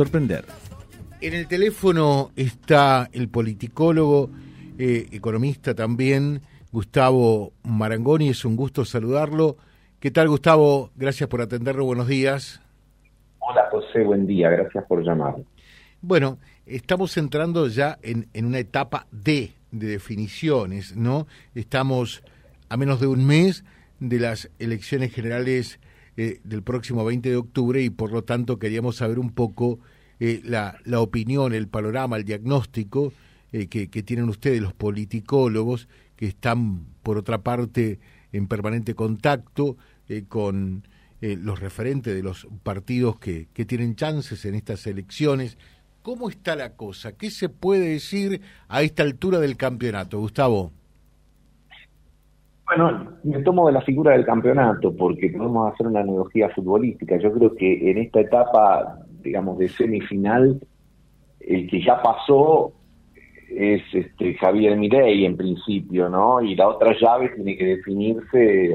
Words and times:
sorprender. 0.00 0.46
En 1.20 1.34
el 1.34 1.46
teléfono 1.46 2.30
está 2.34 3.10
el 3.12 3.28
politicólogo, 3.28 4.30
eh, 4.78 5.08
economista 5.12 5.74
también, 5.74 6.40
Gustavo 6.72 7.52
Marangoni. 7.64 8.30
Es 8.30 8.46
un 8.46 8.56
gusto 8.56 8.86
saludarlo. 8.86 9.58
¿Qué 9.98 10.10
tal, 10.10 10.28
Gustavo? 10.28 10.88
Gracias 10.96 11.28
por 11.28 11.42
atenderlo. 11.42 11.84
Buenos 11.84 12.08
días. 12.08 12.62
Hola, 13.40 13.68
José. 13.70 14.02
Buen 14.02 14.26
día. 14.26 14.48
Gracias 14.48 14.82
por 14.86 15.04
llamar. 15.04 15.34
Bueno, 16.00 16.38
estamos 16.64 17.14
entrando 17.18 17.68
ya 17.68 17.98
en, 18.00 18.26
en 18.32 18.46
una 18.46 18.58
etapa 18.58 19.06
D 19.10 19.52
de 19.70 19.86
definiciones, 19.86 20.96
¿no? 20.96 21.26
Estamos 21.54 22.22
a 22.70 22.78
menos 22.78 23.00
de 23.00 23.06
un 23.06 23.26
mes 23.26 23.64
de 23.98 24.18
las 24.18 24.48
elecciones 24.58 25.12
generales 25.12 25.78
eh, 26.16 26.40
del 26.44 26.62
próximo 26.62 27.04
20 27.04 27.30
de 27.30 27.36
octubre 27.36 27.82
y 27.82 27.90
por 27.90 28.12
lo 28.12 28.24
tanto 28.24 28.58
queríamos 28.58 28.96
saber 28.96 29.18
un 29.18 29.30
poco 29.30 29.78
eh, 30.18 30.40
la, 30.44 30.76
la, 30.84 31.00
opinión, 31.00 31.54
el 31.54 31.68
panorama, 31.68 32.16
el 32.16 32.24
diagnóstico 32.24 33.12
eh, 33.52 33.68
que, 33.68 33.86
tienen 34.02 34.28
ustedes 34.28 34.60
los 34.60 34.74
politicólogos 34.74 35.88
que 36.16 36.26
están 36.26 36.84
por 37.02 37.16
otra 37.16 37.42
parte 37.42 38.00
en 38.32 38.46
permanente 38.46 38.94
contacto 38.94 39.76
con 40.28 40.82
los 41.20 41.60
referentes 41.60 42.14
de 42.14 42.22
los 42.22 42.48
partidos 42.64 43.18
que, 43.18 43.46
que 43.52 43.64
tienen 43.64 43.94
chances 43.94 44.44
en 44.44 44.56
estas 44.56 44.86
elecciones. 44.86 45.56
¿Cómo 46.02 46.30
está 46.30 46.56
la 46.56 46.74
cosa? 46.74 47.12
¿Qué 47.12 47.30
se 47.30 47.48
puede 47.48 47.90
decir 47.90 48.40
a 48.68 48.82
esta 48.82 49.02
altura 49.04 49.38
del 49.38 49.56
campeonato, 49.56 50.18
Gustavo? 50.18 50.72
Bueno, 52.70 53.18
me 53.24 53.42
tomo 53.42 53.66
de 53.66 53.72
la 53.72 53.80
figura 53.80 54.12
del 54.12 54.24
campeonato 54.24 54.94
porque 54.94 55.30
podemos 55.30 55.72
hacer 55.72 55.88
una 55.88 56.00
analogía 56.00 56.48
futbolística. 56.50 57.18
Yo 57.18 57.32
creo 57.32 57.56
que 57.56 57.90
en 57.90 57.98
esta 57.98 58.20
etapa, 58.20 58.96
digamos, 59.22 59.58
de 59.58 59.68
semifinal, 59.68 60.60
el 61.40 61.68
que 61.68 61.82
ya 61.82 62.00
pasó 62.00 62.72
es 63.50 63.82
este 63.92 64.34
Javier 64.34 64.76
Mirey 64.76 65.24
en 65.24 65.36
principio, 65.36 66.08
¿no? 66.08 66.40
Y 66.40 66.54
la 66.54 66.68
otra 66.68 66.94
llave 66.96 67.30
tiene 67.30 67.56
que 67.56 67.64
definirse 67.64 68.70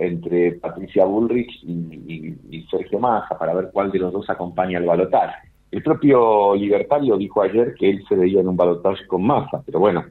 entre 0.00 0.54
Patricia 0.54 1.04
Bullrich 1.04 1.62
y, 1.62 2.66
Sergio 2.68 2.98
Massa 2.98 3.38
para 3.38 3.54
ver 3.54 3.70
cuál 3.72 3.92
de 3.92 4.00
los 4.00 4.12
dos 4.12 4.28
acompaña 4.28 4.78
al 4.78 4.86
balotaje. 4.86 5.48
El 5.70 5.84
propio 5.84 6.56
Libertario 6.56 7.16
dijo 7.16 7.42
ayer 7.42 7.74
que 7.78 7.90
él 7.90 8.04
se 8.08 8.16
veía 8.16 8.40
en 8.40 8.48
un 8.48 8.56
balotaje 8.56 9.06
con 9.06 9.24
Massa, 9.24 9.62
pero 9.64 9.78
bueno, 9.78 10.04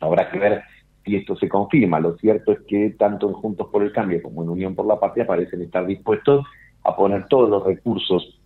habrá 0.00 0.28
que 0.28 0.40
ver 0.40 0.62
y 1.04 1.16
esto 1.16 1.36
se 1.36 1.48
confirma. 1.48 2.00
Lo 2.00 2.16
cierto 2.16 2.52
es 2.52 2.60
que 2.66 2.90
tanto 2.98 3.28
en 3.28 3.34
Juntos 3.34 3.68
por 3.70 3.82
el 3.82 3.92
Cambio 3.92 4.22
como 4.22 4.42
en 4.42 4.50
Unión 4.50 4.74
por 4.74 4.86
la 4.86 5.00
Patria 5.00 5.26
parecen 5.26 5.62
estar 5.62 5.86
dispuestos 5.86 6.44
a 6.84 6.94
poner 6.96 7.26
todos 7.28 7.48
los 7.48 7.64
recursos 7.64 8.38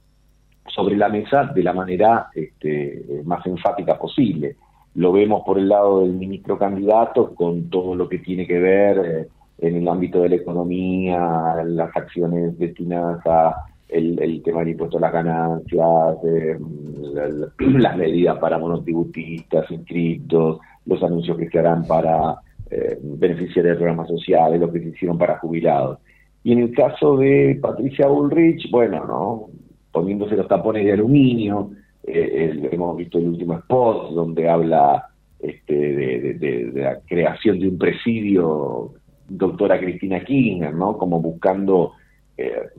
sobre 0.68 0.96
la 0.96 1.08
mesa 1.08 1.44
de 1.44 1.62
la 1.62 1.72
manera 1.72 2.28
este, 2.34 3.22
más 3.24 3.44
enfática 3.46 3.98
posible. 3.98 4.56
Lo 4.94 5.12
vemos 5.12 5.42
por 5.44 5.58
el 5.58 5.68
lado 5.68 6.00
del 6.00 6.12
ministro 6.12 6.58
candidato 6.58 7.34
con 7.34 7.68
todo 7.70 7.94
lo 7.94 8.08
que 8.08 8.18
tiene 8.18 8.46
que 8.46 8.58
ver 8.58 8.98
eh, 8.98 9.28
en 9.58 9.76
el 9.76 9.88
ámbito 9.88 10.22
de 10.22 10.28
la 10.28 10.36
economía, 10.36 11.62
las 11.64 11.96
acciones 11.96 12.58
destinadas 12.58 13.24
a 13.26 13.66
el, 13.92 14.42
tema 14.42 14.60
del 14.60 14.70
impuesto 14.70 14.98
a 14.98 15.02
las 15.02 15.12
ganancias, 15.12 16.16
eh, 16.24 16.58
las 17.58 17.96
medidas 17.96 18.38
para 18.38 18.58
monotributistas, 18.58 19.70
inscritos, 19.70 20.58
los 20.86 21.02
anuncios 21.02 21.36
que 21.38 21.48
se 21.48 21.58
harán 21.58 21.86
para 21.86 22.36
eh, 22.70 22.98
beneficiarios 23.02 23.74
de 23.74 23.78
programas 23.78 24.08
sociales, 24.08 24.60
lo 24.60 24.72
que 24.72 24.80
se 24.80 24.88
hicieron 24.88 25.18
para 25.18 25.38
jubilados. 25.38 25.98
Y 26.44 26.52
en 26.52 26.60
el 26.60 26.72
caso 26.72 27.16
de 27.16 27.58
Patricia 27.60 28.06
Bullrich, 28.08 28.70
bueno, 28.70 29.04
¿no? 29.06 29.48
poniéndose 29.92 30.36
los 30.36 30.48
tapones 30.48 30.84
de 30.84 30.92
aluminio, 30.92 31.70
eh, 32.04 32.58
hemos 32.72 32.96
visto 32.96 33.18
el 33.18 33.28
último 33.28 33.54
spot 33.58 34.12
donde 34.12 34.48
habla 34.48 35.06
este, 35.38 35.74
de, 35.74 36.70
la 36.74 37.00
creación 37.06 37.60
de 37.60 37.68
un 37.68 37.78
presidio, 37.78 38.94
doctora 39.28 39.78
Cristina 39.78 40.24
Kirchner, 40.24 40.74
¿no? 40.74 40.96
Como 40.96 41.20
buscando 41.20 41.92
eh, 42.36 42.70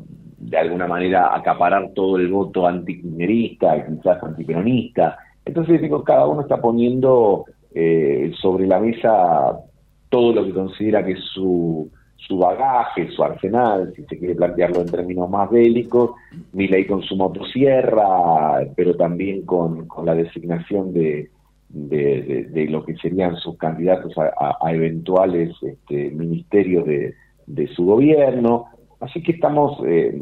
de 0.49 0.57
alguna 0.57 0.87
manera 0.87 1.35
acaparar 1.35 1.91
todo 1.93 2.17
el 2.17 2.27
voto 2.29 2.67
antikirchnerista, 2.67 3.85
quizás 3.85 4.21
antiperonista. 4.23 5.17
Entonces 5.45 5.81
digo, 5.81 6.03
cada 6.03 6.27
uno 6.27 6.41
está 6.41 6.61
poniendo 6.61 7.45
eh, 7.73 8.31
sobre 8.41 8.67
la 8.67 8.79
mesa 8.79 9.57
todo 10.09 10.33
lo 10.33 10.45
que 10.45 10.53
considera 10.53 11.03
que 11.03 11.13
es 11.13 11.23
su, 11.33 11.89
su 12.15 12.37
bagaje, 12.37 13.09
su 13.11 13.23
arsenal, 13.23 13.93
si 13.95 14.03
se 14.03 14.17
quiere 14.17 14.35
plantearlo 14.35 14.81
en 14.81 14.91
términos 14.91 15.29
más 15.29 15.49
bélicos, 15.49 16.11
ley 16.53 16.85
con 16.85 17.01
su 17.01 17.15
motosierra, 17.15 18.65
pero 18.75 18.95
también 18.95 19.45
con, 19.45 19.87
con 19.87 20.05
la 20.05 20.13
designación 20.13 20.93
de, 20.93 21.29
de, 21.69 22.67
lo 22.69 22.85
que 22.85 22.95
serían 22.97 23.35
sus 23.37 23.57
candidatos 23.57 24.13
a, 24.17 24.71
eventuales 24.71 25.55
este, 25.61 26.11
ministerios 26.11 26.85
de, 26.85 27.15
de, 27.47 27.67
su 27.69 27.85
gobierno. 27.85 28.67
Así 29.03 29.21
que 29.21 29.33
estamos 29.33 29.79
eh, 29.85 30.17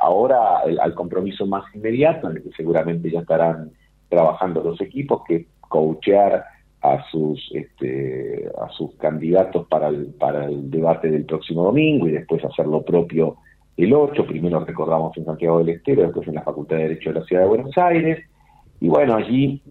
ahora 0.00 0.60
al 0.80 0.94
compromiso 0.94 1.46
más 1.46 1.64
inmediato, 1.74 2.30
en 2.30 2.38
el 2.38 2.42
que 2.42 2.50
seguramente 2.56 3.10
ya 3.10 3.20
estarán 3.20 3.72
trabajando 4.08 4.62
los 4.62 4.80
equipos, 4.80 5.22
que 5.28 5.46
coachear 5.60 6.44
a 6.80 7.04
sus 7.10 7.50
este, 7.52 8.48
a 8.58 8.70
sus 8.70 8.94
candidatos 8.96 9.66
para 9.68 9.88
el, 9.88 10.14
para 10.18 10.46
el 10.46 10.70
debate 10.70 11.10
del 11.10 11.26
próximo 11.26 11.64
domingo 11.64 12.08
y 12.08 12.12
después 12.12 12.42
hacer 12.44 12.66
lo 12.66 12.82
propio 12.82 13.36
el 13.76 13.92
8, 13.92 14.26
primero 14.26 14.64
recordamos 14.64 15.14
en 15.18 15.26
Santiago 15.26 15.58
del 15.58 15.70
Estero, 15.70 16.02
después 16.02 16.26
en 16.28 16.36
la 16.36 16.42
Facultad 16.42 16.76
de 16.76 16.84
Derecho 16.84 17.12
de 17.12 17.20
la 17.20 17.26
Ciudad 17.26 17.42
de 17.42 17.48
Buenos 17.48 17.76
Aires, 17.76 18.24
y 18.80 18.88
bueno, 18.88 19.16
allí 19.16 19.62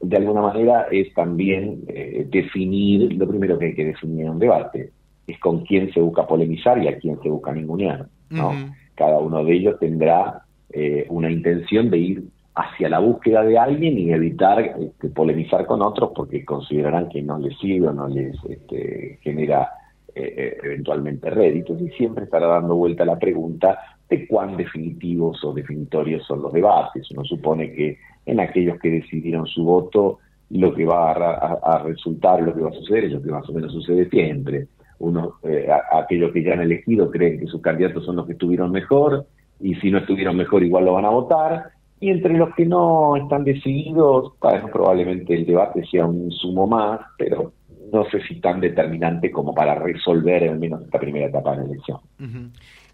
de 0.00 0.16
alguna 0.16 0.40
manera 0.40 0.88
es 0.90 1.14
también 1.14 1.84
eh, 1.86 2.26
definir, 2.28 3.12
lo 3.12 3.28
primero 3.28 3.56
que 3.56 3.66
hay 3.66 3.74
que 3.74 3.84
definir 3.84 4.24
en 4.24 4.30
un 4.32 4.38
debate, 4.40 4.90
es 5.26 5.38
con 5.40 5.64
quién 5.64 5.92
se 5.92 6.00
busca 6.00 6.26
polemizar 6.26 6.82
y 6.82 6.88
a 6.88 6.98
quién 6.98 7.20
se 7.22 7.28
busca 7.28 7.52
ningunear, 7.52 8.06
¿no? 8.30 8.52
Cada 8.94 9.18
uno 9.18 9.44
de 9.44 9.52
ellos 9.52 9.78
tendrá 9.78 10.42
eh, 10.70 11.06
una 11.10 11.30
intención 11.30 11.90
de 11.90 11.98
ir 11.98 12.24
hacia 12.54 12.88
la 12.88 13.00
búsqueda 13.00 13.42
de 13.42 13.58
alguien 13.58 13.98
y 13.98 14.10
evitar 14.10 14.60
este, 14.60 15.08
polemizar 15.10 15.66
con 15.66 15.82
otros 15.82 16.12
porque 16.14 16.44
considerarán 16.44 17.08
que 17.08 17.22
no 17.22 17.38
les 17.38 17.58
sirve 17.58 17.88
o 17.88 17.92
no 17.92 18.08
les 18.08 18.34
este, 18.48 19.18
genera 19.20 19.70
eh, 20.14 20.34
eh, 20.36 20.56
eventualmente 20.62 21.28
réditos 21.28 21.78
y 21.82 21.90
siempre 21.90 22.24
estará 22.24 22.46
dando 22.46 22.74
vuelta 22.74 23.04
la 23.04 23.18
pregunta 23.18 23.78
de 24.08 24.26
cuán 24.26 24.56
definitivos 24.56 25.44
o 25.44 25.52
definitorios 25.52 26.24
son 26.26 26.40
los 26.40 26.52
debates. 26.52 27.10
Uno 27.10 27.24
supone 27.24 27.72
que 27.72 27.98
en 28.24 28.40
aquellos 28.40 28.78
que 28.78 28.90
decidieron 28.90 29.46
su 29.46 29.62
voto 29.62 30.20
lo 30.50 30.72
que 30.72 30.86
va 30.86 31.12
a, 31.12 31.78
resultar, 31.84 32.40
lo 32.40 32.54
que 32.54 32.60
va 32.60 32.70
a 32.70 32.72
suceder 32.72 33.04
es 33.04 33.12
lo 33.12 33.22
que 33.22 33.30
más 33.30 33.48
o 33.48 33.52
menos 33.52 33.72
sucede 33.72 34.08
siempre. 34.08 34.68
Uno, 34.98 35.34
eh, 35.42 35.68
aquellos 35.92 36.32
que 36.32 36.42
ya 36.42 36.54
han 36.54 36.60
elegido 36.60 37.10
creen 37.10 37.40
que 37.40 37.46
sus 37.46 37.60
candidatos 37.60 38.04
son 38.04 38.16
los 38.16 38.26
que 38.26 38.32
estuvieron 38.32 38.70
mejor 38.70 39.26
y 39.60 39.74
si 39.76 39.90
no 39.90 39.98
estuvieron 39.98 40.36
mejor 40.36 40.62
igual 40.62 40.84
lo 40.84 40.94
van 40.94 41.04
a 41.04 41.10
votar 41.10 41.70
y 42.00 42.10
entre 42.10 42.34
los 42.34 42.54
que 42.54 42.66
no 42.66 43.16
están 43.16 43.44
decididos, 43.44 44.34
probablemente 44.72 45.34
el 45.34 45.46
debate 45.46 45.84
sea 45.90 46.04
un 46.04 46.30
sumo 46.30 46.66
más, 46.66 47.00
pero 47.16 47.52
no 47.92 48.04
sé 48.10 48.20
si 48.28 48.40
tan 48.40 48.60
determinante 48.60 49.30
como 49.30 49.54
para 49.54 49.74
resolver 49.76 50.48
al 50.48 50.58
menos 50.58 50.82
esta 50.82 50.98
primera 50.98 51.26
etapa 51.26 51.52
de 51.52 51.56
la 51.58 51.64
elección. 51.64 52.00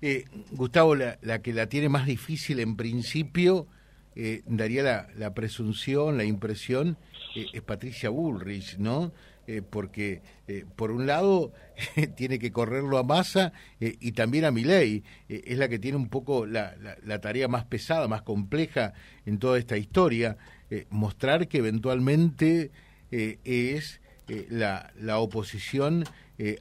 eh, 0.01 0.25
Gustavo, 0.53 0.95
la, 0.95 1.19
la, 1.23 1.43
que 1.43 1.53
la 1.53 1.67
tiene 1.67 1.89
más 1.89 2.07
difícil 2.07 2.61
en 2.61 2.77
principio, 2.77 3.67
eh, 4.15 4.43
daría 4.47 4.83
la, 4.83 5.07
la, 5.17 5.35
presunción, 5.35 6.17
la 6.17 6.25
impresión, 6.25 6.97
eh, 7.35 7.47
es 7.53 7.63
Patricia 7.63 8.11
Bullrich, 8.11 8.79
¿no? 8.79 9.11
Eh, 9.49 9.61
porque 9.69 10.23
eh, 10.47 10.65
por 10.77 10.93
un 10.93 11.05
lado 11.05 11.53
tiene 12.17 12.39
que 12.39 12.53
correrlo 12.53 12.97
a 12.97 13.03
Massa 13.03 13.53
eh, 13.81 13.97
y 13.99 14.13
también 14.13 14.45
a 14.45 14.53
Milei, 14.53 15.03
es 15.29 15.59
la 15.59 15.69
que 15.69 15.81
tiene 15.81 15.97
un 15.97 16.09
poco 16.09 16.47
la, 16.47 16.77
la, 17.05 17.21
tarea 17.21 17.49
más 17.49 17.65
pesada, 17.65 18.07
más 18.07 18.23
compleja 18.23 18.93
en 19.27 19.39
toda 19.39 19.59
esta 19.59 19.77
historia, 19.77 20.37
mostrar 20.91 21.49
que 21.49 21.59
eventualmente 21.59 22.71
es 23.11 24.01
la, 24.49 24.93
la, 24.99 25.19
oposición 25.19 26.05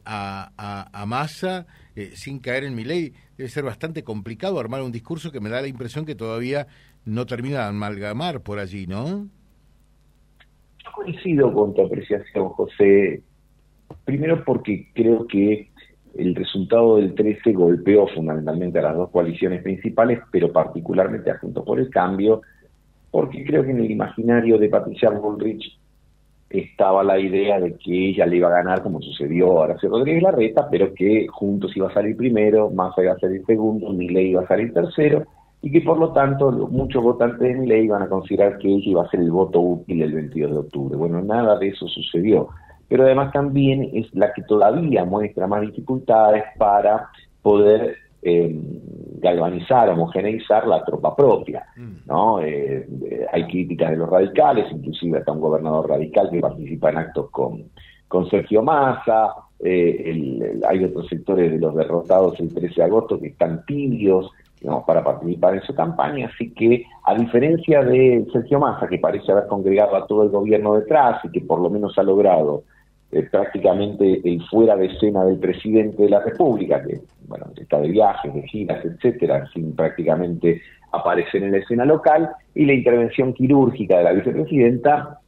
a, 0.06 0.52
a, 0.58 1.02
a, 1.02 1.06
Massa 1.06 1.68
sin 2.16 2.40
caer 2.40 2.64
en 2.64 2.76
Milei. 2.76 3.14
Debe 3.38 3.50
ser 3.50 3.64
bastante 3.64 4.04
complicado 4.04 4.60
armar 4.60 4.82
un 4.82 4.92
discurso 4.92 5.32
que 5.32 5.40
me 5.40 5.50
da 5.50 5.62
la 5.62 5.68
impresión 5.68 6.06
que 6.06 6.16
todavía 6.16 6.68
no 7.06 7.26
termina 7.26 7.60
de 7.60 7.66
amalgamar 7.66 8.42
por 8.42 8.60
allí, 8.60 8.88
¿no? 8.88 9.30
Coincido 10.92 11.54
con 11.54 11.74
tu 11.74 11.86
apreciación, 11.86 12.50
José. 12.50 13.22
Primero 14.06 14.44
porque 14.44 14.90
creo 14.94 15.28
que 15.28 15.70
el 16.16 16.36
resultado 16.36 16.98
del 16.98 17.16
13 17.16 17.54
golpeó 17.54 18.08
fundamentalmente 18.08 18.80
a 18.80 18.84
las 18.84 18.96
dos 18.96 19.10
coaliciones 19.10 19.64
principales, 19.64 20.20
pero 20.32 20.52
particularmente 20.52 21.32
a 21.32 21.38
Juntos 21.38 21.64
por 21.66 21.80
el 21.80 21.90
Cambio, 21.90 22.42
porque 23.10 23.44
creo 23.44 23.64
que 23.64 23.72
en 23.72 23.80
el 23.80 23.92
imaginario 23.92 24.58
de 24.58 24.70
Patricia 24.70 25.10
Bullrich 25.10 25.78
estaba 26.50 27.04
la 27.04 27.18
idea 27.18 27.60
de 27.60 27.78
que 27.78 28.10
ella 28.10 28.26
le 28.26 28.38
iba 28.38 28.50
a 28.50 28.64
ganar, 28.64 28.84
como 28.84 29.02
sucedió 29.02 29.52
a 29.52 29.62
Horacio 29.62 29.90
Rodríguez 29.90 30.24
Larreta, 30.24 30.68
pero 30.70 30.94
que 30.94 31.28
Juntos 31.28 31.76
iba 31.76 31.88
a 31.88 31.94
salir 31.94 32.18
primero, 32.18 32.70
Massa 32.70 33.04
iba 33.04 33.14
a 33.14 33.20
salir 33.20 33.44
segundo, 33.46 33.92
Milei 33.94 34.32
iba 34.32 34.42
a 34.42 34.48
salir 34.48 34.74
tercero, 34.74 35.26
y 35.62 35.72
que 35.72 35.82
por 35.82 35.98
lo 35.98 36.12
tanto 36.12 36.52
muchos 36.52 37.04
votantes 37.04 37.40
de 37.40 37.54
mi 37.54 37.68
ley 37.68 37.86
iban 37.86 38.02
a 38.02 38.10
considerar 38.10 38.58
que 38.58 38.68
ella 38.68 38.90
iba 38.90 39.04
a 39.04 39.10
ser 39.10 39.20
el 39.20 39.32
voto 39.32 39.60
útil 39.60 40.02
el 40.02 40.14
22 40.14 40.52
de 40.52 40.58
octubre. 40.58 40.98
Bueno, 40.98 41.22
nada 41.22 41.58
de 41.58 41.70
eso 41.70 41.88
sucedió, 41.88 42.50
pero 42.88 43.04
además 43.04 43.32
también 43.32 43.90
es 43.94 44.14
la 44.14 44.34
que 44.34 44.42
todavía 44.42 45.06
muestra 45.06 45.48
más 45.48 45.62
dificultades 45.62 46.44
para 46.58 47.10
poder 47.42 47.96
eh, 48.24 48.56
galvanizar, 49.20 49.90
homogeneizar 49.90 50.68
la 50.68 50.84
tropa 50.84 51.16
propia. 51.16 51.64
Mm. 51.76 52.08
¿no? 52.08 52.42
Eh, 52.42 52.88
eh, 53.10 53.26
hay 53.32 53.46
críticas 53.46 53.92
de 53.92 53.98
los 53.98 54.10
radicales, 54.10 54.66
inclusive 54.72 55.20
hasta 55.20 55.32
un 55.32 55.42
gobernador 55.42 55.90
radical 55.90 56.30
que 56.32 56.40
participa 56.40 56.90
en 56.90 56.98
actos 56.98 57.30
con, 57.30 57.66
con 58.08 58.28
Sergio 58.30 58.64
Massa, 58.64 59.36
hay 59.64 60.84
otros 60.84 61.08
sectores 61.08 61.52
de 61.52 61.60
los 61.60 61.76
derrotados 61.76 62.40
el 62.40 62.52
13 62.52 62.74
de 62.74 62.84
agosto 62.84 63.20
que 63.20 63.28
están 63.28 63.64
tibios 63.68 64.32
digamos, 64.62 64.86
para 64.86 65.04
participar 65.04 65.56
en 65.56 65.62
su 65.64 65.74
campaña, 65.74 66.30
así 66.34 66.54
que 66.54 66.86
a 67.04 67.16
diferencia 67.16 67.84
de 67.84 68.26
Sergio 68.32 68.60
Massa, 68.60 68.88
que 68.88 69.00
parece 69.00 69.32
haber 69.32 69.48
congregado 69.48 69.96
a 69.96 70.06
todo 70.06 70.24
el 70.24 70.30
gobierno 70.30 70.76
detrás 70.76 71.20
y 71.26 71.32
que 71.32 71.42
por 71.42 71.60
lo 71.60 71.70
menos 71.70 71.98
ha 71.98 72.04
logrado 72.04 72.64
eh, 73.12 73.24
prácticamente 73.24 74.22
el 74.24 74.42
fuera 74.46 74.76
de 74.78 74.86
escena 74.86 75.26
del 75.26 75.40
presidente 75.40 76.04
de 76.04 76.10
la 76.10 76.22
República, 76.22 76.82
que 76.82 77.02
bueno, 77.28 77.48
está 77.58 77.80
de 77.80 77.90
viajes, 77.90 78.34
de 78.34 78.44
giras, 78.44 78.86
etcétera, 78.86 79.48
sin 79.54 79.76
prácticamente 79.76 80.62
aparecer 80.92 81.44
en 81.44 81.52
la 81.52 81.58
escena 81.58 81.86
local, 81.86 82.30
y 82.54 82.66
la 82.66 82.74
intervención 82.74 83.34
quirúrgica 83.34 83.98
de 83.98 84.04
la 84.04 84.14
vicepresidenta, 84.14 85.20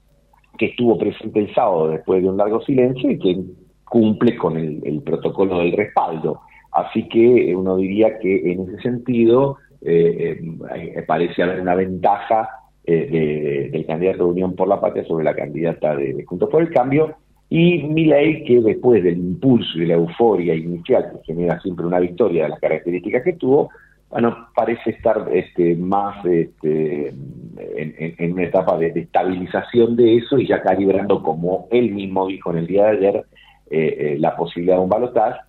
que 0.57 0.67
estuvo 0.67 0.97
presente 0.97 1.39
el 1.39 1.53
sábado 1.53 1.89
después 1.89 2.21
de 2.21 2.29
un 2.29 2.37
largo 2.37 2.61
silencio 2.61 3.09
y 3.09 3.19
que 3.19 3.43
cumple 3.85 4.37
con 4.37 4.57
el, 4.57 5.01
protocolo 5.03 5.59
del 5.59 5.73
respaldo. 5.73 6.41
Así 6.73 7.07
que 7.07 7.55
uno 7.55 7.77
diría 7.77 8.17
que 8.19 8.51
en 8.51 8.61
ese 8.61 8.81
sentido 8.81 9.57
eh, 9.81 10.39
eh, 10.75 11.03
parece 11.05 11.43
haber 11.43 11.61
una 11.61 11.75
ventaja 11.75 12.49
eh, 12.85 13.69
del 13.71 13.85
candidato 13.85 14.25
de 14.25 14.31
Unión 14.31 14.55
por 14.55 14.67
la 14.67 14.81
Patria 14.81 15.05
sobre 15.05 15.23
la 15.23 15.35
candidata 15.35 15.95
de, 15.95 16.13
de 16.13 16.25
Juntos 16.25 16.49
por 16.49 16.61
el 16.61 16.71
Cambio, 16.71 17.15
y 17.49 17.83
Milei, 17.83 18.43
que 18.45 18.61
después 18.61 19.03
del 19.03 19.17
impulso 19.17 19.77
y 19.77 19.85
la 19.85 19.93
euforia 19.93 20.55
inicial 20.55 21.11
que 21.11 21.33
genera 21.33 21.59
siempre 21.59 21.85
una 21.85 21.99
victoria 21.99 22.43
de 22.43 22.49
las 22.49 22.59
características 22.59 23.23
que 23.23 23.33
tuvo, 23.33 23.69
bueno, 24.09 24.47
parece 24.55 24.89
estar 24.89 25.29
este, 25.31 25.75
más 25.75 26.25
este, 26.25 27.13
en, 27.57 28.33
una 28.33 28.43
etapa 28.43 28.77
de, 28.77 28.87
estabilización 28.87 29.95
de 29.95 30.17
eso 30.17 30.39
y 30.39 30.47
ya 30.47 30.61
calibrando, 30.61 31.21
como 31.21 31.67
él 31.71 31.91
mismo 31.91 32.27
dijo 32.27 32.51
en 32.51 32.57
el 32.57 32.67
día 32.67 32.85
de 32.85 32.97
ayer, 32.97 33.25
eh, 33.69 33.97
eh, 33.99 34.15
la 34.19 34.35
posibilidad 34.35 34.77
de 34.77 34.83
un 34.83 34.89
balotaje, 34.89 35.39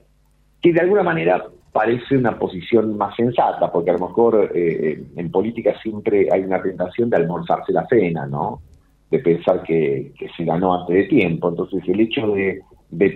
que 0.64 0.72
de 0.72 0.80
alguna 0.80 1.02
manera 1.02 1.44
parece 1.72 2.16
una 2.16 2.38
posición 2.38 2.96
más 2.96 3.14
sensata, 3.16 3.70
porque 3.70 3.90
a 3.90 3.98
lo 3.98 4.08
mejor 4.08 4.50
eh, 4.54 4.98
en 5.14 5.30
política 5.30 5.74
siempre 5.82 6.26
hay 6.32 6.40
una 6.40 6.62
tentación 6.62 7.10
de 7.10 7.18
almorzarse 7.18 7.70
la 7.70 7.86
cena, 7.86 8.24
¿no? 8.24 8.62
de 9.10 9.18
pensar 9.18 9.62
que, 9.62 10.14
se 10.34 10.44
ganó 10.44 10.72
antes 10.72 10.96
de 10.96 11.04
tiempo. 11.04 11.50
Entonces, 11.50 11.82
el 11.86 12.00
hecho 12.00 12.28
de, 12.28 12.62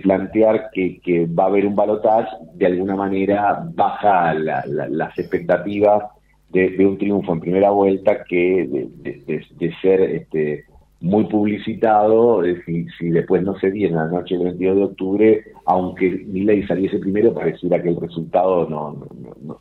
plantear 0.03 0.69
que, 0.71 1.27
va 1.27 1.45
a 1.45 1.47
haber 1.47 1.65
un 1.65 1.75
balotaje, 1.75 2.29
de 2.53 2.67
alguna 2.67 2.95
manera 2.95 3.63
baja 3.73 4.35
las 4.35 5.17
expectativas 5.17 6.03
de, 6.49 6.85
un 6.85 6.99
triunfo 6.99 7.33
en 7.33 7.39
primera 7.39 7.71
vuelta 7.71 8.23
que 8.25 8.67
de, 8.69 9.73
ser 9.81 10.01
este, 10.01 10.65
muy 11.01 11.25
publicitado, 11.25 12.43
si, 12.65 12.85
si, 12.97 13.09
después 13.09 13.41
no 13.43 13.57
se 13.59 13.71
diera 13.71 13.91
en 13.91 14.11
la 14.11 14.19
noche 14.19 14.35
del 14.35 14.45
22 14.47 14.75
de 14.75 14.83
octubre, 14.83 15.43
aunque 15.65 16.25
ley 16.27 16.65
saliese 16.67 16.99
primero, 16.99 17.33
pareciera 17.33 17.81
que 17.81 17.89
el 17.89 18.01
resultado 18.01 18.67
no, 18.67 19.07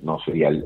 no, 0.00 0.18
sería 0.24 0.48
el, 0.48 0.64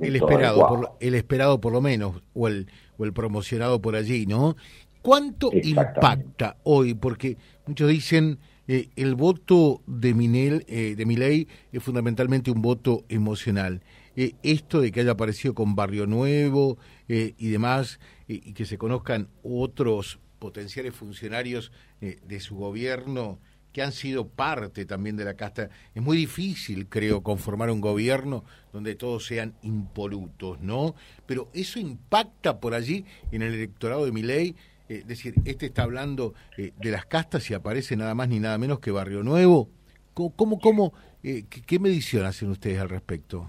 el, 0.00 0.16
esperado, 0.16 0.68
por, 0.68 0.92
el 1.00 1.14
esperado 1.14 1.60
por 1.60 1.72
lo 1.72 1.80
menos, 1.80 2.22
o 2.34 2.46
el, 2.46 2.68
o 2.98 3.04
el 3.04 3.12
promocionado 3.12 3.80
por 3.80 3.96
allí, 3.96 4.26
¿no? 4.26 4.54
¿Cuánto 5.02 5.50
impacta 5.52 6.56
hoy? 6.62 6.94
Porque 6.94 7.36
muchos 7.66 7.88
dicen 7.88 8.38
eh, 8.68 8.90
el 8.94 9.16
voto 9.16 9.80
de 9.86 10.14
Minel, 10.14 10.64
eh, 10.68 10.94
de 10.96 11.46
es 11.72 11.82
fundamentalmente 11.82 12.52
un 12.52 12.62
voto 12.62 13.02
emocional. 13.08 13.80
Eh, 14.22 14.34
esto 14.42 14.82
de 14.82 14.92
que 14.92 15.00
haya 15.00 15.12
aparecido 15.12 15.54
con 15.54 15.74
Barrio 15.74 16.06
Nuevo 16.06 16.76
eh, 17.08 17.32
y 17.38 17.48
demás, 17.48 18.00
y 18.28 18.52
que 18.52 18.66
se 18.66 18.76
conozcan 18.76 19.28
otros 19.42 20.18
potenciales 20.38 20.94
funcionarios 20.94 21.72
de 22.00 22.40
su 22.40 22.54
gobierno 22.54 23.38
que 23.72 23.82
han 23.82 23.92
sido 23.92 24.28
parte 24.28 24.84
también 24.84 25.16
de 25.16 25.24
la 25.24 25.34
casta. 25.34 25.70
Es 25.94 26.02
muy 26.02 26.18
difícil, 26.18 26.86
creo, 26.86 27.22
conformar 27.22 27.70
un 27.70 27.80
gobierno 27.80 28.44
donde 28.74 28.94
todos 28.94 29.24
sean 29.24 29.54
impolutos, 29.62 30.60
¿no? 30.60 30.94
Pero 31.24 31.48
eso 31.54 31.78
impacta 31.78 32.60
por 32.60 32.74
allí 32.74 33.06
en 33.32 33.40
el 33.40 33.54
electorado 33.54 34.04
de 34.04 34.12
mi 34.12 34.22
ley. 34.22 34.54
es 34.90 35.06
decir, 35.06 35.34
este 35.46 35.66
está 35.66 35.84
hablando 35.84 36.34
eh, 36.58 36.72
de 36.78 36.90
las 36.90 37.06
castas 37.06 37.48
y 37.50 37.54
aparece 37.54 37.96
nada 37.96 38.14
más 38.14 38.28
ni 38.28 38.38
nada 38.38 38.58
menos 38.58 38.80
que 38.80 38.90
Barrio 38.90 39.22
Nuevo. 39.22 39.70
¿Cómo, 40.12 40.58
cómo, 40.58 40.92
eh, 41.22 41.44
qué 41.48 41.78
medición 41.78 42.26
hacen 42.26 42.50
ustedes 42.50 42.78
al 42.78 42.90
respecto? 42.90 43.48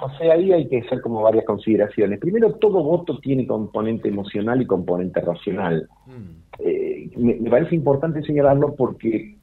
José, 0.00 0.32
ahí 0.32 0.50
hay 0.50 0.66
que 0.66 0.78
hacer 0.78 1.02
como 1.02 1.20
varias 1.20 1.44
consideraciones. 1.44 2.18
Primero, 2.18 2.54
todo 2.54 2.82
voto 2.82 3.18
tiene 3.18 3.46
componente 3.46 4.08
emocional 4.08 4.62
y 4.62 4.66
componente 4.66 5.20
racional. 5.20 5.88
Mm. 6.06 6.60
Eh, 6.60 7.10
me, 7.16 7.50
parece 7.50 7.74
importante 7.74 8.22
señalarlo 8.22 8.74
porque 8.76 9.36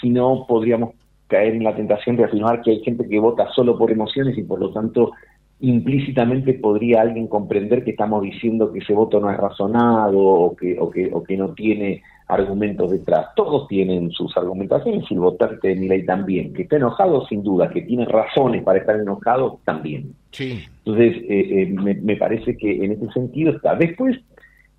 si 0.00 0.08
no 0.08 0.46
podríamos 0.48 0.94
caer 1.26 1.54
en 1.54 1.64
la 1.64 1.76
tentación 1.76 2.16
de 2.16 2.24
afirmar 2.24 2.62
que 2.62 2.70
hay 2.70 2.80
gente 2.82 3.06
que 3.06 3.20
vota 3.20 3.50
solo 3.52 3.76
por 3.76 3.90
emociones 3.90 4.36
y 4.38 4.42
por 4.42 4.58
lo 4.58 4.72
tanto 4.72 5.12
implícitamente 5.60 6.54
podría 6.54 7.02
alguien 7.02 7.26
comprender 7.26 7.84
que 7.84 7.90
estamos 7.90 8.22
diciendo 8.22 8.72
que 8.72 8.78
ese 8.78 8.94
voto 8.94 9.20
no 9.20 9.30
es 9.30 9.36
razonado 9.36 10.18
o 10.18 10.56
que, 10.56 10.78
o 10.78 10.90
que, 10.90 11.10
o 11.12 11.22
que 11.22 11.36
no 11.36 11.50
tiene 11.50 12.02
argumentos 12.30 12.90
detrás. 12.90 13.26
Todos 13.34 13.68
tienen 13.68 14.10
sus 14.10 14.34
argumentaciones 14.36 15.04
y 15.10 15.14
el 15.14 15.20
votante 15.20 15.68
de 15.68 15.76
Milay 15.76 16.04
también. 16.04 16.52
Que 16.54 16.62
está 16.62 16.76
enojado, 16.76 17.26
sin 17.26 17.42
duda. 17.42 17.68
Que 17.70 17.82
tiene 17.82 18.06
razones 18.06 18.62
para 18.62 18.78
estar 18.78 18.96
enojado, 18.96 19.60
también. 19.64 20.14
Sí. 20.30 20.64
Entonces, 20.84 21.16
eh, 21.28 21.62
eh, 21.62 21.66
me, 21.66 22.16
parece 22.16 22.56
que 22.56 22.84
en 22.84 22.92
ese 22.92 23.10
sentido 23.12 23.52
está. 23.52 23.74
Después, 23.74 24.16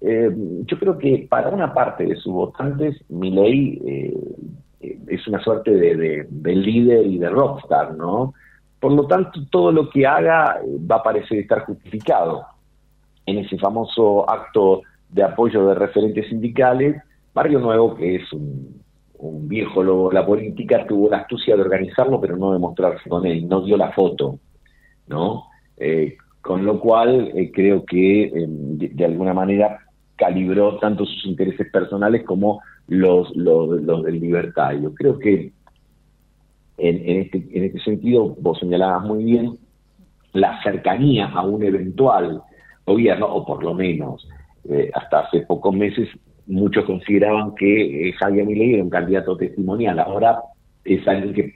eh, 0.02 0.32
yo 0.66 0.80
creo 0.80 0.98
que 0.98 1.28
para 1.30 1.50
una 1.50 1.74
parte 1.74 2.06
de 2.06 2.16
sus 2.16 2.34
votantes, 2.34 2.98
Milay 3.10 3.80
es 4.80 5.28
una 5.28 5.40
suerte 5.44 5.72
de, 5.72 6.26
de, 6.28 6.56
líder 6.56 7.06
y 7.06 7.20
de 7.20 7.30
rockstar, 7.30 7.94
¿no? 7.96 8.34
Por 8.82 8.94
lo 8.94 9.06
tanto, 9.06 9.40
todo 9.52 9.72
lo 9.72 9.90
que 9.92 10.08
haga 10.08 10.60
va 10.92 10.96
a 10.98 11.04
parecer 11.04 11.38
estar 11.38 11.64
justificado. 11.66 12.44
En 13.28 13.38
ese 13.38 13.58
famoso 13.60 14.28
acto 14.28 14.82
de 15.08 15.22
apoyo 15.22 15.68
de 15.68 15.76
referentes 15.76 16.28
sindicales, 16.28 17.00
Barrio 17.32 17.60
Nuevo, 17.60 17.96
que 17.96 18.16
es 18.16 18.34
un, 18.34 18.82
viejo 19.48 19.84
lobo 19.84 20.10
de 20.10 20.16
la 20.16 20.26
política, 20.26 20.88
tuvo 20.88 21.08
la 21.08 21.18
astucia 21.18 21.56
de 21.56 21.62
organizarlo, 21.62 22.20
pero 22.20 22.36
no 22.38 22.54
de 22.54 22.58
mostrarse 22.58 23.08
con 23.08 23.24
él, 23.28 23.48
no 23.48 23.62
dio 23.62 23.78
la 23.78 23.92
foto, 23.92 24.40
¿no? 25.06 25.44
Eh, 25.78 26.18
con 26.42 26.66
lo 26.66 26.80
cual 26.80 27.32
eh, 27.36 27.52
creo 27.54 27.86
que 27.86 28.24
em, 28.24 28.80
de, 28.80 29.06
alguna 29.06 29.36
manera 29.36 29.78
calibró 30.16 30.80
tanto 30.80 31.06
sus 31.06 31.24
intereses 31.28 31.72
personales 31.72 32.24
como 32.24 32.62
los, 32.88 33.30
los, 33.36 34.04
del 34.04 34.20
libertario. 34.20 34.92
Creo 34.96 35.20
que 35.20 35.52
en, 36.78 37.22
este, 37.22 37.38
en 37.52 37.66
este 37.66 37.80
sentido, 37.80 38.36
vos 38.40 38.60
señalabas 38.60 39.04
muy 39.04 39.24
bien, 39.24 39.58
la 40.34 40.62
cercanía 40.64 41.28
a 41.28 41.46
un 41.46 41.64
eventual 41.64 42.42
gobierno, 42.86 43.28
o 43.28 43.46
por 43.46 43.64
lo 43.64 43.74
menos 43.74 44.28
eh, 44.70 44.92
hasta 44.94 45.22
hace 45.22 45.42
pocos 45.42 45.76
meses 45.76 46.08
muchos 46.48 46.86
consideraban 46.86 47.56
que 47.56 48.10
eh, 48.10 48.14
Javier 48.14 48.46
Milei 48.46 48.76
era 48.76 48.84
un 48.84 48.90
candidato 48.90 49.38
testimonial. 49.38 50.00
Ahora 50.00 50.42
es 50.84 51.08
alguien 51.08 51.34
que 51.34 51.56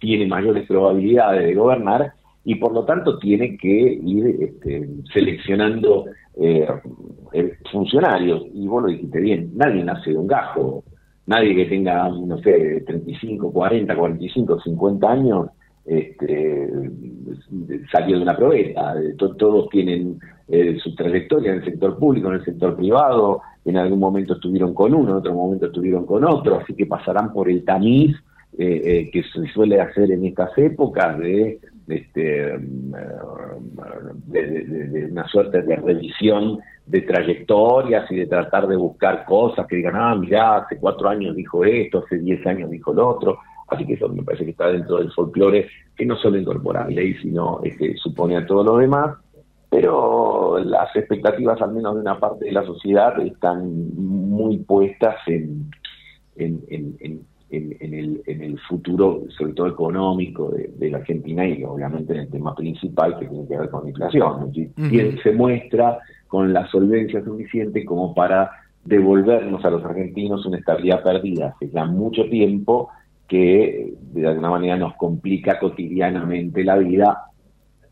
tiene 0.00 0.26
mayores 0.26 0.66
probabilidades 0.66 1.46
de 1.46 1.54
gobernar 1.54 2.12
y 2.44 2.56
por 2.56 2.72
lo 2.72 2.84
tanto 2.84 3.18
tiene 3.18 3.56
que 3.56 3.68
ir 3.68 4.36
este, 4.40 4.88
seleccionando 5.12 6.06
eh, 6.40 6.66
funcionarios. 7.70 8.44
Y 8.52 8.66
vos 8.66 8.82
lo 8.82 8.88
dijiste 8.88 9.20
bien, 9.20 9.50
nadie 9.54 9.84
nace 9.84 10.10
de 10.10 10.18
un 10.18 10.26
gajo. 10.26 10.84
Nadie 11.26 11.54
que 11.54 11.66
tenga, 11.66 12.08
no 12.08 12.38
sé, 12.38 12.82
35, 12.86 13.52
40, 13.52 13.96
45, 13.96 14.60
50 14.60 15.10
años 15.10 15.46
este, 15.86 16.70
salió 17.92 18.16
de 18.16 18.22
una 18.22 18.36
probeta. 18.36 18.94
Todos 19.16 19.68
tienen 19.70 20.18
eh, 20.48 20.78
su 20.82 20.94
trayectoria 20.94 21.52
en 21.52 21.58
el 21.58 21.64
sector 21.64 21.98
público, 21.98 22.28
en 22.28 22.34
el 22.34 22.44
sector 22.44 22.76
privado, 22.76 23.40
en 23.64 23.76
algún 23.78 23.98
momento 23.98 24.34
estuvieron 24.34 24.74
con 24.74 24.94
uno, 24.94 25.12
en 25.12 25.16
otro 25.16 25.34
momento 25.34 25.66
estuvieron 25.66 26.04
con 26.04 26.24
otro, 26.24 26.60
así 26.60 26.74
que 26.74 26.86
pasarán 26.86 27.32
por 27.32 27.48
el 27.48 27.64
tamiz 27.64 28.14
eh, 28.58 28.82
eh, 28.84 29.10
que 29.10 29.22
se 29.22 29.46
suele 29.52 29.80
hacer 29.80 30.10
en 30.10 30.26
estas 30.26 30.56
épocas 30.58 31.18
de, 31.18 31.58
este, 31.88 32.58
de, 34.26 35.08
una 35.10 35.26
suerte 35.28 35.62
de 35.62 35.76
revisión 35.76 36.58
de 36.86 37.00
trayectorias 37.02 38.10
y 38.10 38.16
de 38.16 38.26
tratar 38.26 38.66
de 38.66 38.76
buscar 38.76 39.24
cosas 39.24 39.66
que 39.66 39.76
digan, 39.76 39.96
ah, 39.96 40.14
mirá, 40.14 40.56
hace 40.56 40.78
cuatro 40.78 41.08
años 41.08 41.34
dijo 41.34 41.64
esto, 41.64 42.04
hace 42.04 42.18
diez 42.18 42.46
años 42.46 42.70
dijo 42.70 42.92
lo 42.92 43.08
otro. 43.08 43.38
Así 43.68 43.86
que 43.86 43.94
eso 43.94 44.08
me 44.08 44.22
parece 44.22 44.44
que 44.44 44.50
está 44.50 44.68
dentro 44.68 44.98
del 44.98 45.10
folclore, 45.12 45.68
que 45.96 46.04
no 46.04 46.16
solo 46.16 46.38
incorpora 46.38 46.86
ley, 46.86 47.14
sino 47.14 47.60
que 47.62 47.94
supone 47.96 48.36
a 48.36 48.46
todos 48.46 48.66
los 48.66 48.78
demás, 48.78 49.16
pero 49.70 50.58
las 50.58 50.94
expectativas, 50.94 51.60
al 51.62 51.72
menos 51.72 51.94
de 51.94 52.02
una 52.02 52.20
parte 52.20 52.44
de 52.44 52.52
la 52.52 52.64
sociedad, 52.64 53.18
están 53.20 53.94
muy 53.96 54.58
puestas 54.58 55.16
en, 55.26 55.70
en, 56.36 56.62
en, 56.68 57.26
en 57.50 57.94
el, 57.94 58.22
en 58.26 58.42
el 58.42 58.58
futuro, 58.60 59.22
sobre 59.36 59.52
todo 59.52 59.68
económico, 59.68 60.50
de, 60.50 60.90
la 60.90 60.98
Argentina 60.98 61.46
y 61.46 61.64
obviamente 61.64 62.12
en 62.12 62.20
el 62.20 62.30
tema 62.30 62.54
principal 62.54 63.18
que 63.18 63.26
tiene 63.26 63.46
que 63.46 63.56
ver 63.56 63.70
con 63.70 63.84
la 63.84 63.90
inflación. 63.90 64.52
Uh 64.52 65.22
se 65.22 65.32
muestra 65.32 65.98
con 66.34 66.52
la 66.52 66.66
solvencia 66.66 67.22
suficiente 67.22 67.84
como 67.84 68.12
para 68.12 68.50
devolvernos 68.84 69.64
a 69.64 69.70
los 69.70 69.84
argentinos 69.84 70.44
una 70.44 70.58
estabilidad 70.58 71.00
perdida. 71.00 71.54
Hace 71.54 71.70
ya 71.70 71.84
mucho 71.84 72.24
tiempo 72.24 72.88
que 73.28 73.94
de 74.12 74.26
alguna 74.26 74.50
manera 74.50 74.76
nos 74.76 74.96
complica 74.96 75.60
cotidianamente 75.60 76.64
la 76.64 76.76
vida, 76.76 77.26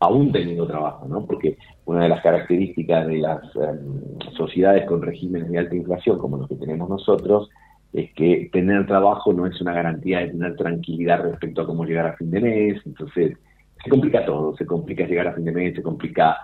aún 0.01 0.33
teniendo 0.33 0.67
trabajo, 0.67 1.07
¿no? 1.07 1.25
Porque 1.25 1.57
una 1.85 2.03
de 2.03 2.09
las 2.09 2.21
características 2.21 3.07
de 3.07 3.19
las 3.19 3.39
em, 3.55 4.19
sociedades 4.35 4.85
con 4.87 5.01
regímenes 5.01 5.49
de 5.49 5.59
alta 5.59 5.75
inflación, 5.77 6.17
como 6.17 6.35
los 6.35 6.49
que 6.49 6.55
tenemos 6.55 6.89
nosotros, 6.89 7.49
es 7.93 8.11
que 8.11 8.49
tener 8.51 8.85
trabajo 8.85 9.31
no 9.31 9.47
es 9.47 9.61
una 9.61 9.71
garantía 9.71 10.19
de 10.19 10.31
tener 10.31 10.57
tranquilidad 10.57 11.23
respecto 11.23 11.61
a 11.61 11.65
cómo 11.65 11.85
llegar 11.85 12.07
a 12.07 12.17
fin 12.17 12.29
de 12.29 12.41
mes, 12.41 12.81
entonces 12.85 13.37
se 13.81 13.89
complica 13.89 14.25
todo, 14.25 14.53
se 14.57 14.65
complica 14.65 15.05
llegar 15.05 15.29
a 15.29 15.33
fin 15.33 15.45
de 15.45 15.53
mes, 15.53 15.75
se 15.75 15.81
complica 15.81 16.35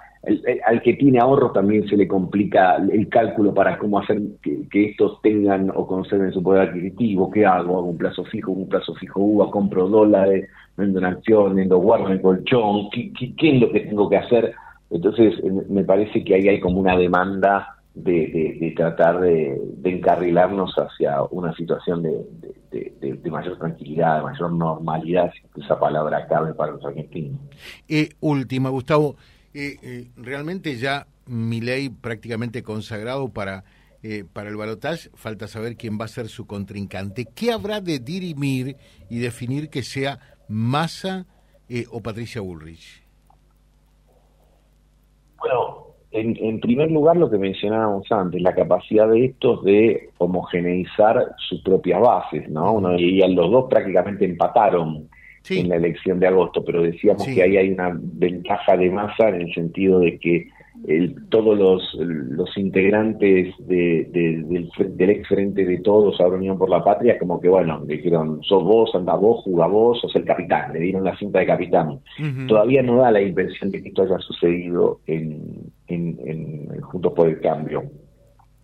al 0.66 0.82
que 0.82 0.94
tiene 0.96 1.20
ahorro 1.20 1.52
también 1.52 1.88
se 1.88 1.96
le 1.96 2.08
complica 2.08 2.76
el 2.76 3.08
cálculo 3.08 3.54
para 3.54 3.78
cómo 3.78 4.00
hacer 4.00 4.20
que, 4.42 4.86
estos 4.86 5.22
tengan 5.22 5.72
o 5.74 5.88
conserven 5.88 6.34
su 6.34 6.44
poder 6.44 6.70
adquisitivo. 6.70 7.32
¿Qué 7.32 7.46
hago? 7.46 7.78
¿Hago 7.78 7.90
un 7.90 7.98
plazo 7.98 8.26
fijo, 8.26 8.52
un 8.52 8.68
plazo 8.68 8.94
fijo 8.96 9.22
UVA? 9.22 9.50
¿Compro 9.50 9.88
dólares? 9.88 10.50
¿Vendo 10.76 11.00
una 11.00 11.10
acción? 11.10 11.56
¿Vendo 11.56 11.78
guardo 11.78 12.12
en 12.12 12.20
colchón? 12.20 12.90
¿Qué, 12.92 13.14
¿Qué, 13.14 13.56
es 13.56 13.62
lo 13.62 13.72
que 13.72 13.80
tengo 13.82 14.10
que 14.10 14.18
hacer? 14.18 14.54
Entonces, 14.90 15.36
me 15.70 15.84
parece 15.84 16.24
que 16.24 16.36
ahí 16.36 16.50
hay 16.50 16.60
como 16.60 16.80
una 16.80 16.98
demanda 16.98 17.78
de, 17.94 18.74
tratar 18.76 19.20
de, 19.22 19.60
encarrilarnos 19.84 20.74
hacia 20.78 21.24
una 21.32 21.54
situación 21.54 22.04
de, 22.04 23.30
mayor 23.30 23.58
tranquilidad, 23.58 24.18
de 24.18 24.24
mayor 24.24 24.52
normalidad, 24.52 25.32
si 25.32 25.62
esa 25.62 25.80
palabra 25.80 26.28
cabe 26.28 26.54
para 26.54 26.74
los 26.74 26.84
argentinos. 26.84 27.40
Eh, 27.88 28.10
última, 28.20 28.70
Gustavo. 28.70 29.16
Eh, 29.54 29.78
eh, 29.82 30.08
realmente 30.16 30.76
ya 30.76 31.08
mi 31.26 31.60
ley 31.60 31.90
prácticamente 31.90 32.62
consagrado 32.62 33.30
para, 33.30 33.64
eh, 34.04 34.24
para 34.32 34.50
el 34.50 34.56
balotaje, 34.56 35.10
falta 35.16 35.48
saber 35.48 35.76
quién 35.76 36.00
va 36.00 36.06
a 36.06 36.10
ser 36.10 36.28
su 36.28 36.46
contrincante. 36.46 37.26
¿Qué 37.36 37.52
habrá 37.52 37.82
de 37.82 38.00
dirimir 38.00 38.76
y 39.10 39.20
definir 39.20 39.70
que 39.70 39.82
sea 39.82 40.20
Massa 40.48 41.26
o 41.92 42.02
Patricia 42.02 42.42
Bullrich? 42.42 43.04
Bueno, 45.38 45.88
en, 46.12 46.36
en, 46.38 46.60
primer 46.60 46.90
lugar 46.90 47.16
lo 47.18 47.30
que 47.30 47.38
mencionábamos 47.38 48.12
antes, 48.12 48.42
la 48.42 48.56
capacidad 48.56 49.08
de 49.08 49.26
estos 49.26 49.64
de 49.64 50.10
homogeneizar 50.18 51.36
sus 51.38 51.62
propias 51.62 52.02
bases, 52.02 52.50
¿no? 52.50 52.74
Uno, 52.74 52.98
y 52.98 53.20
los 53.36 53.52
dos 53.52 53.66
prácticamente 53.70 54.26
empataron 54.26 55.10
en 55.50 55.70
la 55.70 55.76
elección 55.76 56.20
de 56.20 56.28
agosto, 56.28 56.64
pero 56.64 56.82
decíamos 56.82 57.26
que 57.26 57.42
ahí 57.42 57.58
hay 57.58 57.72
una 57.72 57.98
ventaja 58.00 58.78
de 58.78 58.90
masa 58.90 59.30
en 59.30 59.42
el 59.42 59.54
sentido 59.54 60.00
de 60.00 60.20
que 60.20 60.48
el, 60.88 61.28
todos 61.30 61.58
los, 61.58 61.94
los 62.00 62.58
integrantes 62.58 63.54
de, 63.60 64.08
del, 64.12 64.70
del, 64.96 65.10
ex 65.10 65.28
frente 65.28 65.66
de 65.66 65.80
todos 65.80 66.22
a 66.22 66.28
Unión 66.28 66.58
por 66.58 66.70
la 66.70 66.84
Patria, 66.84 67.20
como 67.20 67.40
que 67.42 67.50
bueno, 67.50 67.82
dijeron, 67.86 68.42
sos 68.44 68.64
vos, 68.64 68.96
anda 68.96 69.16
vos, 69.16 69.44
juga 69.44 69.68
vos, 69.68 70.00
sos 70.00 70.16
el 70.16 70.24
capitán, 70.24 70.72
le 70.74 70.80
dieron 70.80 71.04
la 71.04 71.18
cinta 71.18 71.40
de 71.40 71.46
capitán. 71.46 72.00
Todavía 72.48 72.82
no 72.82 72.98
da 72.98 73.12
la 73.12 73.22
impresión 73.22 73.72
de 73.72 73.82
que 73.82 73.90
esto 73.90 74.04
haya 74.04 74.20
sucedido 74.20 75.02
en, 75.06 75.72
en, 75.88 76.18
en 76.26 76.82
Juntos 76.82 77.14
por 77.14 77.28
el 77.28 77.40
Cambio 77.42 77.84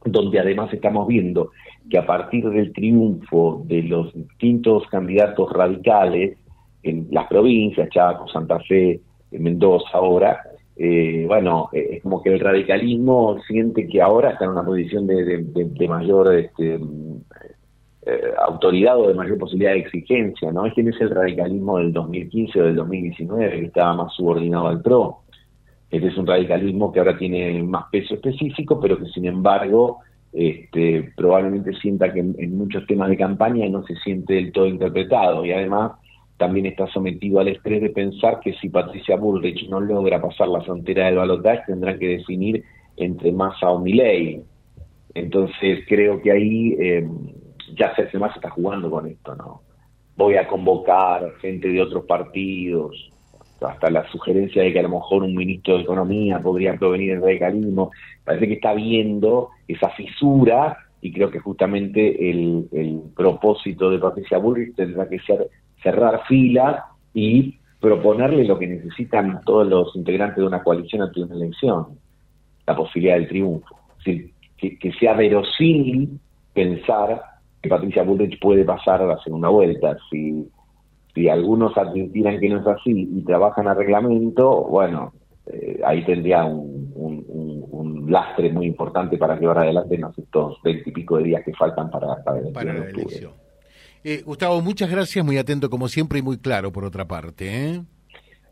donde 0.05 0.39
además 0.39 0.71
estamos 0.71 1.07
viendo 1.07 1.51
que 1.89 1.97
a 1.97 2.05
partir 2.05 2.47
del 2.49 2.71
triunfo 2.73 3.63
de 3.65 3.83
los 3.83 4.13
distintos 4.13 4.87
candidatos 4.87 5.51
radicales, 5.51 6.37
en 6.85 7.07
las 7.11 7.27
provincias, 7.27 7.89
Chaco, 7.89 8.27
Santa 8.27 8.59
Fe, 8.59 9.01
Mendoza 9.31 9.89
ahora, 9.93 10.39
eh, 10.77 11.23
bueno, 11.27 11.69
eh, 11.73 11.87
es 11.93 12.03
como 12.03 12.21
que 12.21 12.33
el 12.33 12.39
radicalismo 12.39 13.37
siente 13.47 13.87
que 13.87 14.01
ahora 14.01 14.31
está 14.31 14.45
en 14.45 14.51
una 14.51 14.63
posición 14.63 15.07
de, 15.07 15.87
mayor 15.87 16.35
este, 16.35 16.79
eh, 18.05 18.21
autoridad 18.45 18.99
o 18.99 19.07
de 19.07 19.13
mayor 19.13 19.37
posibilidad 19.37 19.71
de 19.71 19.79
exigencia, 19.79 20.51
¿no? 20.51 20.63
No 20.63 20.67
es 20.67 21.01
el 21.01 21.09
radicalismo 21.09 21.79
del 21.79 21.93
2015 21.93 22.61
o 22.61 22.65
del 22.65 22.75
2019 22.75 23.59
que 23.59 23.65
estaba 23.65 23.93
más 23.95 24.13
subordinado 24.13 24.67
al 24.67 24.81
PRO. 24.81 25.21
Este 25.89 26.07
es 26.07 26.17
un 26.17 26.27
radicalismo 26.27 26.91
que 26.91 26.99
ahora 26.99 27.17
tiene 27.17 27.63
más 27.63 27.85
peso 27.89 28.15
específico, 28.15 28.79
pero 28.79 28.97
que 28.97 29.05
sin 29.05 29.25
embargo 29.25 29.99
este, 30.33 31.13
probablemente 31.15 31.73
sienta 31.75 32.11
que 32.11 32.19
en 32.19 32.57
muchos 32.57 32.85
temas 32.85 33.09
de 33.09 33.17
campaña 33.17 33.67
no 33.69 33.85
se 33.85 33.95
siente 33.97 34.33
del 34.33 34.51
todo 34.51 34.67
interpretado 34.67 35.45
y 35.45 35.53
además 35.53 35.93
también 36.37 36.65
está 36.65 36.87
sometido 36.87 37.39
al 37.39 37.47
estrés 37.47 37.81
de 37.81 37.89
pensar 37.89 38.39
que 38.41 38.53
si 38.55 38.69
Patricia 38.69 39.15
Bullrich 39.15 39.69
no 39.69 39.79
logra 39.79 40.21
pasar 40.21 40.49
la 40.49 40.61
frontera 40.61 41.05
del 41.05 41.15
balotaje 41.15 41.63
tendrá 41.67 41.97
que 41.97 42.09
definir 42.09 42.63
entre 42.97 43.31
Massa 43.31 43.69
o 43.69 43.79
Milei. 43.79 44.41
Entonces 45.13 45.79
creo 45.87 46.21
que 46.21 46.31
ahí 46.31 46.75
eh, 46.77 47.07
ya 47.77 47.95
se 47.95 48.17
más 48.17 48.35
está 48.35 48.49
jugando 48.49 48.89
con 48.89 49.07
esto, 49.07 49.35
¿no? 49.35 49.61
Voy 50.17 50.35
a 50.35 50.47
convocar 50.47 51.33
gente 51.41 51.69
de 51.69 51.81
otros 51.81 52.05
partidos, 52.05 53.11
hasta 53.61 53.89
la 53.89 54.05
sugerencia 54.11 54.61
de 54.61 54.73
que 54.73 54.79
a 54.79 54.83
lo 54.83 54.89
mejor 54.89 55.23
un 55.23 55.35
ministro 55.35 55.75
de 55.75 55.83
Economía 55.83 56.39
podría 56.39 56.77
provenir 56.77 57.13
del 57.13 57.21
radicalismo. 57.21 57.91
Parece 58.23 58.47
que 58.47 58.53
está 58.55 58.73
viendo 58.73 59.49
esa 59.67 59.89
fisura 59.89 60.77
y 61.01 61.11
creo 61.11 61.31
que 61.31 61.39
justamente 61.39 62.29
el 62.29 63.01
propósito 63.15 63.89
de 63.89 63.99
Patricia 63.99 64.37
Bullrich 64.37 64.75
tendrá 64.75 65.07
que 65.07 65.19
ser 65.19 65.49
cerrar 65.85 66.23
filas 66.27 66.83
y 67.13 67.59
proponerle 67.79 68.43
lo 68.45 68.57
que 68.57 68.65
necesitan 68.67 69.41
todos 69.45 69.67
los 69.67 69.95
integrantes 69.95 70.37
de 70.37 70.47
una 70.47 70.63
coalición 70.63 71.03
ante 71.03 71.21
una 71.21 71.35
elección, 71.35 71.99
la 72.65 72.75
posibilidad 72.75 73.15
del 73.15 73.27
triunfo. 73.27 73.75
que, 74.03 74.91
sea 74.99 75.13
verosímil 75.13 76.19
pensar 76.51 77.21
que 77.61 77.69
Patricia 77.69 78.01
Bullrich 78.01 78.39
puede 78.39 78.65
pasar 78.65 79.03
a 79.03 79.05
la 79.05 79.19
segunda 79.19 79.49
vuelta. 79.49 79.95
Si, 80.09 80.49
si 81.13 81.29
algunos 81.29 81.77
advirtieran 81.77 82.39
que 82.39 82.49
no 82.49 82.61
es 82.61 82.67
así 82.67 83.07
y 83.17 83.23
trabajan 83.23 83.67
a 83.67 83.75
reglamento, 83.75 84.63
bueno, 84.63 85.13
eh, 85.45 85.79
ahí 85.85 86.03
tendría 86.05 86.43
un, 86.45 86.91
un, 86.95 88.11
lastre 88.11 88.51
muy 88.51 88.67
importante 88.67 89.17
para 89.17 89.37
llevar 89.39 89.59
adelante 89.59 89.97
no 89.97 90.11
estos 90.15 90.61
veintipico 90.63 91.17
de 91.17 91.23
días 91.23 91.43
que 91.43 91.53
faltan 91.53 91.89
para, 91.89 92.23
para, 92.23 92.39
para 92.53 92.73
la 92.73 92.85
elección. 92.85 93.44
Eh, 94.07 94.21
Gustavo, 94.23 94.61
muchas 94.61 94.91
gracias, 94.91 95.25
muy 95.25 95.39
atento 95.39 95.67
como 95.67 95.87
siempre 95.87 96.19
y 96.19 96.21
muy 96.21 96.37
claro 96.37 96.71
por 96.71 96.85
otra 96.85 97.07
parte. 97.07 97.71
¿eh? 97.71 97.83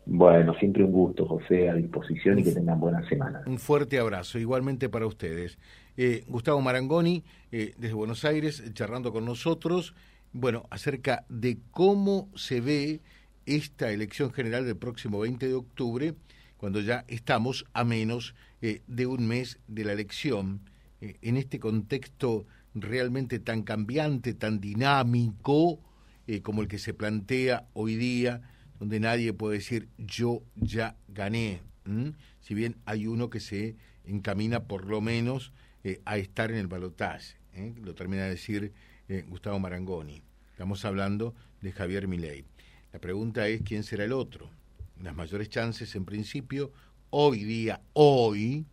Bueno, 0.04 0.52
siempre 0.58 0.82
un 0.82 0.90
gusto, 0.90 1.26
José, 1.26 1.70
a 1.70 1.74
disposición 1.74 2.40
y 2.40 2.42
que 2.42 2.50
tengan 2.50 2.80
buena 2.80 3.08
semana. 3.08 3.40
Un 3.46 3.60
fuerte 3.60 4.00
abrazo, 4.00 4.40
igualmente 4.40 4.88
para 4.88 5.06
ustedes. 5.06 5.56
Eh, 5.96 6.24
Gustavo 6.26 6.60
Marangoni, 6.60 7.22
desde 7.52 7.92
Buenos 7.92 8.24
Aires, 8.24 8.64
charlando 8.74 9.12
con 9.12 9.24
nosotros, 9.24 9.94
bueno, 10.32 10.64
acerca 10.70 11.24
de 11.28 11.58
cómo 11.70 12.30
se 12.34 12.60
ve 12.60 13.00
esta 13.46 13.92
elección 13.92 14.32
general 14.32 14.66
del 14.66 14.76
próximo 14.76 15.20
20 15.20 15.46
de 15.46 15.54
octubre, 15.54 16.14
cuando 16.56 16.80
ya 16.80 17.04
estamos 17.06 17.64
a 17.74 17.84
menos 17.84 18.34
de 18.60 19.06
un 19.06 19.28
mes 19.28 19.60
de 19.68 19.84
la 19.84 19.92
elección, 19.92 20.62
en 21.00 21.36
este 21.36 21.60
contexto 21.60 22.44
realmente 22.74 23.38
tan 23.38 23.62
cambiante, 23.62 24.34
tan 24.34 24.60
dinámico 24.60 25.80
eh, 26.26 26.42
como 26.42 26.62
el 26.62 26.68
que 26.68 26.78
se 26.78 26.94
plantea 26.94 27.68
hoy 27.72 27.96
día, 27.96 28.42
donde 28.78 29.00
nadie 29.00 29.32
puede 29.32 29.58
decir 29.58 29.88
yo 29.98 30.42
ya 30.56 30.96
gané, 31.08 31.60
si 32.40 32.54
bien 32.54 32.76
hay 32.86 33.06
uno 33.06 33.30
que 33.30 33.40
se 33.40 33.76
encamina 34.04 34.64
por 34.64 34.86
lo 34.86 35.00
menos 35.00 35.52
eh, 35.84 36.00
a 36.04 36.16
estar 36.16 36.50
en 36.50 36.56
el 36.56 36.66
balotaje, 36.66 37.36
¿eh? 37.52 37.74
lo 37.82 37.94
termina 37.94 38.24
de 38.24 38.30
decir 38.30 38.72
Gustavo 39.28 39.58
Marangoni. 39.58 40.22
Estamos 40.50 40.84
hablando 40.86 41.34
de 41.60 41.72
Javier 41.72 42.08
Milei. 42.08 42.46
La 42.92 43.00
pregunta 43.00 43.46
es 43.48 43.60
quién 43.62 43.82
será 43.82 44.04
el 44.04 44.12
otro. 44.12 44.48
Las 45.02 45.14
mayores 45.14 45.50
chances, 45.50 45.94
en 45.94 46.06
principio, 46.06 46.72
hoy 47.10 47.44
día, 47.44 47.82
hoy, 47.92 48.64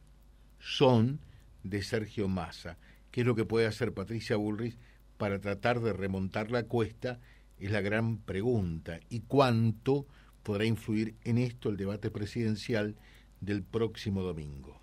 son 0.60 1.20
de 1.63 1.81
Sergio 1.81 2.29
Massa 2.29 2.77
¿Qué 3.12 3.22
es 3.22 3.27
lo 3.27 3.36
que 3.36 3.46
puede 3.46 3.68
hacer 3.68 3.94
Patricia 3.94 4.38
Bullrich 4.38 4.77
para 5.18 5.39
tratar 5.39 5.82
de 5.82 5.94
remontar 5.94 6.50
la 6.50 6.63
cuesta? 6.63 7.20
Es 7.60 7.72
la 7.72 7.82
gran 7.82 8.18
pregunta. 8.18 9.00
¿Y 9.10 9.22
cuánto 9.22 10.08
podrá 10.44 10.65
influir 10.65 11.15
en 11.24 11.38
esto 11.38 11.70
el 11.70 11.77
debate 11.77 12.10
presidencial 12.10 12.96
del 13.41 13.63
próximo 13.63 14.24
domingo? 14.24 14.82